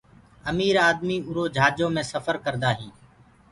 [0.51, 2.95] امير آدمي اُرآ جھآجو مي سڦر ڪرآ هينٚ۔